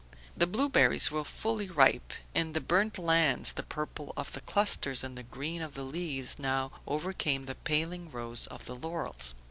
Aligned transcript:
The 0.35 0.47
blueberries 0.47 1.11
were 1.11 1.23
fully 1.23 1.69
ripe. 1.69 2.13
In 2.33 2.53
the 2.53 2.59
burnt 2.59 2.97
lands 2.97 3.51
the 3.51 3.61
purple 3.61 4.13
of 4.17 4.31
the 4.31 4.41
clusters 4.41 5.03
and 5.03 5.15
the 5.15 5.21
green 5.21 5.61
of 5.61 5.75
the 5.75 5.83
leaves 5.83 6.39
now 6.39 6.71
overcame 6.87 7.45
the 7.45 7.53
paling 7.53 8.09
rose 8.09 8.47
of 8.47 8.65
the 8.65 8.75
laurels. 8.75 9.35